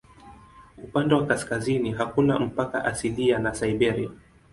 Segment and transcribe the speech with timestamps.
[0.77, 4.09] Upande wa kaskazini hakuna mpaka asilia na Siberia.